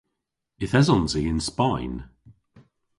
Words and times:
Yth 0.63 0.77
esons 0.79 1.11
i 1.19 1.21
yn 1.31 1.39
Spayn. 1.49 1.93